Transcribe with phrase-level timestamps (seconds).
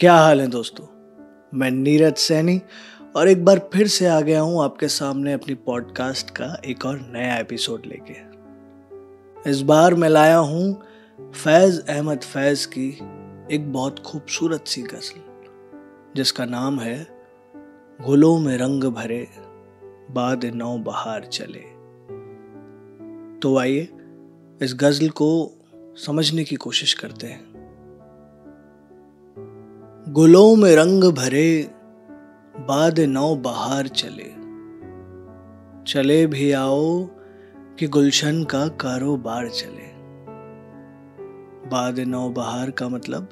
[0.00, 0.84] क्या हाल है दोस्तों?
[1.58, 2.62] मैं नीरज सैनी
[3.16, 7.10] और एक बार फिर से आ गया हूँ आपके सामने अपनी पॉडकास्ट का एक और
[7.12, 8.14] नया एपिसोड लेके।
[9.50, 10.82] इस बार मैं लाया हूँ
[11.20, 12.88] फैज़ अहमद फैज़ की
[13.54, 15.20] एक बहुत खूबसूरत सी गज़ल,
[16.16, 17.06] जिसका नाम है,
[18.00, 19.28] गुलों में रंग भरे,
[20.10, 21.64] बाद नौ बहार चले।
[23.38, 23.88] तो आइए
[24.62, 25.54] इस गज़ल को
[26.06, 27.59] समझने की कोशिश करते हैं।
[30.10, 31.70] गुलों में रंग भरे,
[32.56, 34.30] बाद नौ बहार चले।
[35.92, 37.06] चले भी आओ
[37.78, 39.92] कि गुलशन का कारोबार चले।
[41.68, 43.28] बाद नौ बहार का मतलब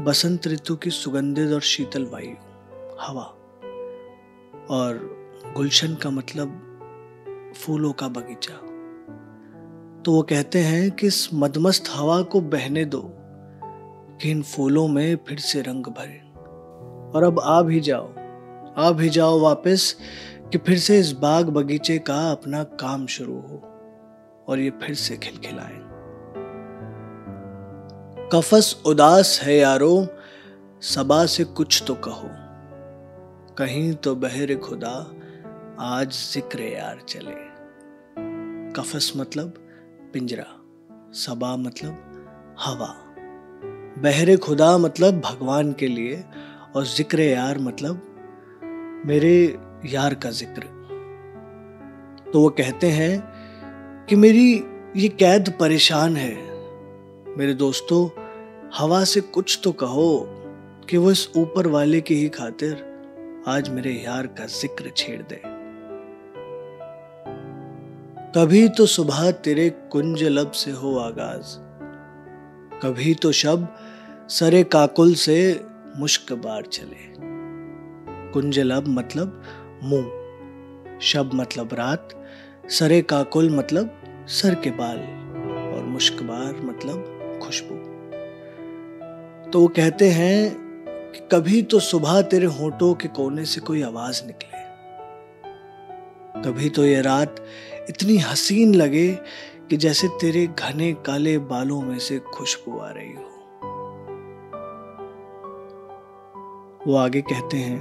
[0.00, 2.34] बसंत ऋतु की सुगंधित और शीतल वायु,
[3.00, 3.24] हवा।
[4.70, 5.16] और
[5.56, 6.48] गुलशन का मतलब
[7.56, 8.54] फूलों का बगीचा।
[10.02, 13.17] तो वो कहते हैं कि इस मदमस्त हवा को बहने दो।
[14.22, 16.28] कि इन फूलों में फिर से रंग भरे।
[17.12, 18.14] और अब आ भी जाओ
[18.76, 19.96] आ भी जाओ वापस
[20.52, 23.62] कि फिर से इस बाग बगीचे का अपना काम शुरू हो
[24.48, 25.78] और ये फिर से खिलखिलाए।
[28.32, 30.06] कफस उदास है यारो,
[30.82, 32.28] सबा से कुछ तो कहो।
[33.54, 35.12] कहीं तो बहर खुदा,
[35.80, 37.48] आज ज़िक्र यार चले।
[38.72, 39.54] कफस मतलब
[40.12, 40.46] पिंजरा,
[41.12, 42.04] सबा मतलब
[42.60, 43.07] हवा।
[44.02, 46.24] बहरे खुदा मतलब भगवान के लिए
[46.76, 50.62] और ज़िक्र यार मतलब मेरे यार का ज़िक्र।
[52.32, 54.46] तो वो कहते हैं कि मेरी
[54.96, 56.34] ये कैद परेशान है।
[57.38, 58.08] मेरे दोस्तों,
[58.78, 60.10] हवा से कुछ तो कहो
[60.90, 62.84] कि वो इस ऊपर वाले की ही खातिर
[63.48, 65.40] आज मेरे यार का ज़िक्र छेड़ दे।
[68.34, 71.67] कभी तो सुबह तेरे कुंज लब से हो आगाज़।
[72.82, 73.76] कभी तो शब
[74.28, 75.64] सरे काकुल से
[75.96, 77.06] मुश्क बार चले।
[78.32, 79.42] कुंजलब मतलब
[79.82, 82.08] मुँह, शब मतलब रात,
[82.70, 84.98] सरे काकुल मतलब सर के बाल,
[85.74, 87.74] और मुश्कबार मतलब खुशबू।
[89.50, 90.54] तो वो कहते हैं
[91.12, 94.58] कि कभी तो सुबह तेरे होठों के कोने से कोई आवाज़ निकले।
[96.42, 97.44] कभी तो ये रात
[97.88, 99.18] इतनी हसीन लगे
[99.70, 103.24] कि जैसे तेरे घने काले बालों में से खुशबू आ रही हो।
[106.86, 107.80] वो आगे कहते हैं,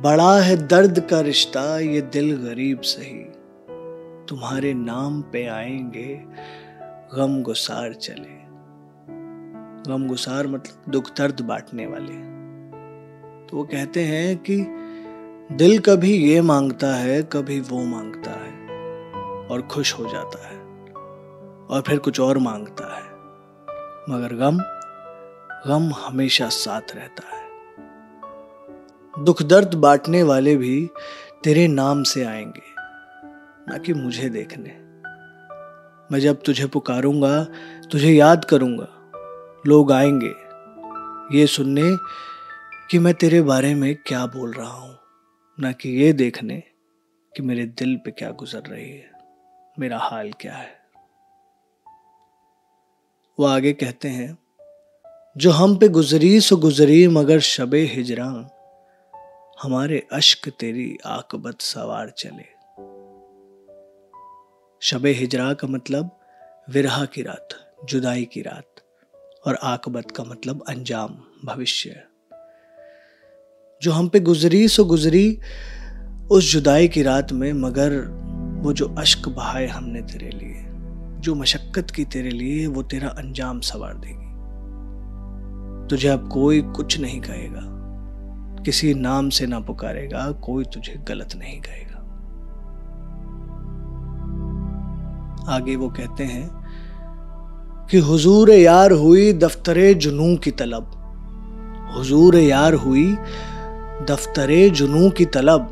[0.00, 3.24] बड़ा है दर्द का रिश्ता, ये दिल गरीब सही।
[4.28, 6.24] तुम्हारे नाम पे आएँगे
[7.16, 8.44] गम गुसार चले।
[9.90, 12.34] गम गुसार मतलब दुख दर्द बांटने वाले।
[13.46, 14.56] तो वो कहते हैं कि
[15.54, 18.43] दिल कभी ये माँगता है, कभी वो माँगता है।
[19.50, 20.58] और खुश हो जाता है
[21.66, 23.12] और फिर कुछ और माँगता है।
[24.10, 24.58] मगर गम
[25.66, 27.42] गम हमेशा साथ रहता है।
[29.24, 30.90] दुख दर्द बांटने वाले भी
[31.44, 32.62] तेरे नाम से आएँगे,
[33.68, 34.70] ना कि मुझे देखने।
[36.12, 37.44] मैं जब तुझे पुकारूँगा,
[37.92, 38.88] तुझे याद करूँगा,
[39.66, 40.34] लोग आएँगे,
[41.38, 41.82] ये सुनने
[42.90, 44.98] कि मैं तेरे बारे में क्या बोल रहा हूँ,
[45.58, 46.62] ना कि ये देखने
[47.32, 49.13] कि मेरे दिल पे क्या गुजर रही है।
[49.78, 50.68] मेरा हाल क्या है?
[53.40, 54.38] वो आगे कहते हैं,
[55.36, 58.50] जो हम पे गुजरी सो गुजरी, मगर शबे हिजरा
[59.62, 62.44] हमारे अश्क तेरी आकबत सवार चले.
[64.80, 66.20] शबे हिजरा का मतलब
[66.70, 67.48] विरहा की रात,
[67.84, 68.74] जुदाई की रात,
[69.46, 72.04] और आकबत का मतलब अंजाम, भविष्य।
[73.82, 75.40] जो हम पे गुजरी सो गुजरी,
[76.30, 78.23] उस जुदाई की रात में, मगर
[78.64, 80.64] वो जो अश्क बहाए हमने तेरे लिए,
[81.20, 84.24] जो मशक्कत की तेरे लिए, वो तेरा अंजाम सवार देगी।
[85.88, 87.60] तुझे अब कोई कुछ नहीं कहेगा।
[88.62, 92.00] किसी नाम से ना पुकारेगा, कोई तुझे गलत नहीं कहेगा।
[95.48, 96.50] आगे वो कहते हैं
[97.90, 100.90] कि हुजूर यार हुई दफ्तरे जुनू की तलब।
[101.96, 103.16] हुजूर यार हुई
[104.10, 105.68] दफ्तरे जुनू की तलब,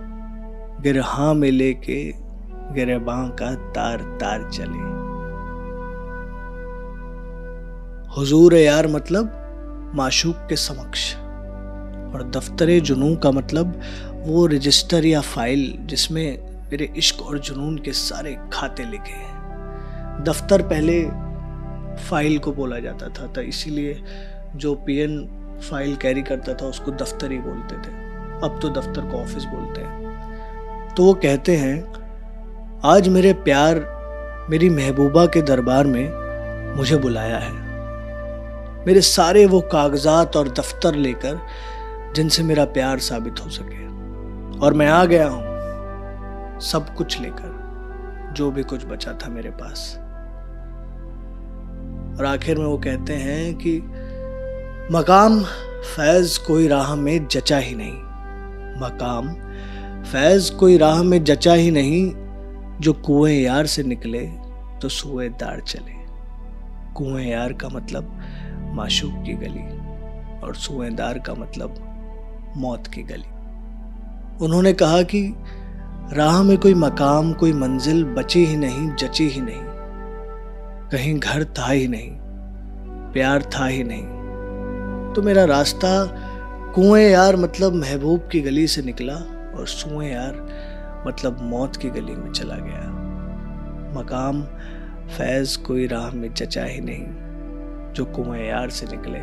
[0.81, 2.22] गिरहा में लेके
[2.71, 4.91] गिरबा का तार तार चले।
[8.17, 11.15] हुजूर यार मतलब माशूक के समक्ष।
[12.15, 13.81] और दफ्तर जुनून का मतलब
[14.27, 16.39] वो रजिस्टर या फ़ाइल जिसमें
[16.71, 21.03] मेरे इश्क और जुनून के सारे खाते लिखे हैं। दफ्तर पहले
[22.03, 24.03] फ़ाइल को बोला जाता था तो इसीलिए
[24.57, 25.19] जो पीएन
[25.71, 27.93] फ़ाइल कैरी करता था, उसको दफ्तर ही बोलते थे।
[28.45, 32.02] अब तो दफ्तर को ऑफ़िस बोलते हैं। तो वो कहते हैं
[32.85, 33.79] आज मेरे प्यार
[34.51, 37.53] मेरी महबूबा के दरबार में मुझे बुलाया है।
[38.87, 41.39] मेरे सारे वो कागजात और दफ्तर लेकर
[42.17, 43.87] जिनसे मेरा प्यार साबित हो सके।
[44.59, 49.97] और मैं आ गया हूँ सब कुछ लेकर, जो भी कुछ बचा था मेरे पास।
[52.19, 53.79] और आखिर में वो कहते हैं कि
[54.97, 55.45] मकाम
[55.97, 57.97] फैज कोई राह में जचा ही नहीं।
[58.83, 59.35] मकाम
[60.03, 62.22] फैज कोई राह में जचा ही नहीं
[62.81, 64.21] जो कुएँ यार से निकले
[64.83, 66.03] तो सुए दार चले।
[66.95, 68.23] कुएँ यार का मतलब
[68.75, 69.83] माशूक की गली
[70.41, 71.75] और सुएदार का मतलब
[72.57, 73.31] मौत की गली।
[74.45, 75.35] उन्होंने कहा कि
[76.13, 79.61] राह में कोई मकाम, कोई मंजिल बची ही नहीं, जची ही नहीं।
[80.91, 82.11] कहीं घर था ही नहीं,
[83.13, 84.03] प्यार था ही नहीं।
[85.15, 86.07] तो मेरा रास्ता
[86.75, 89.15] कुएँ यार मतलब महबूब की गली से निकला
[89.59, 90.49] और सुए यार
[91.07, 92.91] मतलब मौत की गली में चला गया।
[94.01, 94.43] मकाम
[95.09, 97.07] फैज कोई राह में जचा ही नहीं,
[97.93, 99.21] जो कुएँ से निकले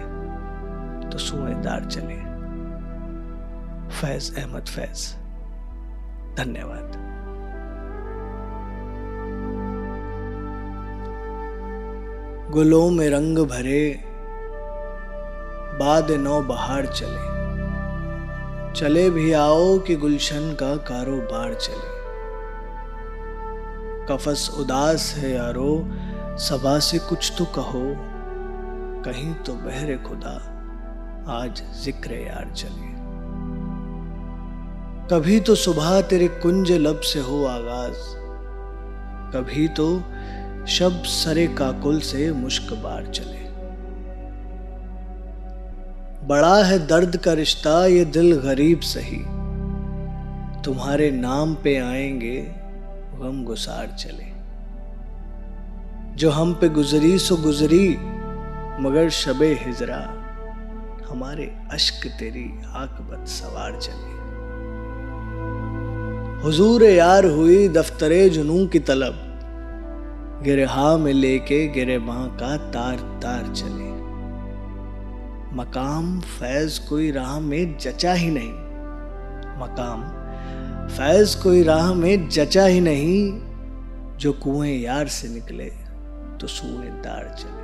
[1.09, 2.29] तो सुएदार चले।
[3.89, 5.13] फैज अहमद फैज,
[6.37, 7.05] धन्यवाद।
[12.51, 14.03] गुलों में रंग भरे,
[15.79, 17.38] बाद नौ बहार चले।
[18.75, 21.98] चले भी आओ कि गुलशन का कारोबार चले।
[24.07, 25.71] कफस उदास है यारो,
[26.39, 27.83] सभा से कुछ तो कहो,
[29.06, 30.36] कहीं तो बहरे खुदा,
[31.33, 32.89] आज ज़िक्र यार चले।
[35.10, 38.00] कभी तो सुबह तेरे कुंज लब से हो आगाज़,
[39.33, 39.89] कभी तो
[40.69, 43.38] शब सरे काकुल से मुश्क बार चले।
[46.29, 49.17] बड़ा है दर्द का रिश्ता, ये दिल गरीब सही।
[50.61, 52.51] तुम्हारे नाम पे आएँगे,
[53.19, 54.39] गम गुसार चले।
[56.15, 57.89] जो हम पे गुजरी, सो गुजरी,
[58.81, 60.13] मगर शबे हिजरा,
[61.09, 64.19] हमारे अश्क तेरी आकबत सवार चले।
[66.43, 69.15] हुजूर यार हुई दफ्तरे जुनू की तलब,
[70.43, 73.98] गिरहा में लेके गिरे माँ का तार तार चले।
[75.53, 78.51] मकाम फैज कोई राह में जचा ही नहीं।
[79.59, 80.03] मकाम
[80.87, 83.31] फैज कोई राह में जचा ही नहीं,
[84.17, 85.69] जो कुएँ यार से निकले
[86.37, 87.58] तो सूए दार चले।